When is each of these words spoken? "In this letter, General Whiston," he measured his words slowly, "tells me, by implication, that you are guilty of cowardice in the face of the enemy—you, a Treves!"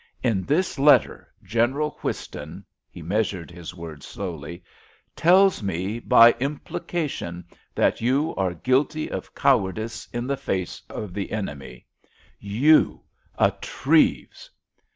"In 0.23 0.45
this 0.45 0.79
letter, 0.79 1.31
General 1.43 1.91
Whiston," 2.01 2.65
he 2.89 3.03
measured 3.03 3.51
his 3.51 3.75
words 3.75 4.03
slowly, 4.07 4.63
"tells 5.15 5.61
me, 5.61 5.99
by 5.99 6.31
implication, 6.39 7.45
that 7.75 8.01
you 8.01 8.33
are 8.33 8.55
guilty 8.55 9.11
of 9.11 9.35
cowardice 9.35 10.07
in 10.11 10.25
the 10.25 10.37
face 10.37 10.81
of 10.89 11.13
the 11.13 11.31
enemy—you, 11.31 13.03
a 13.37 13.51
Treves!" 13.61 14.49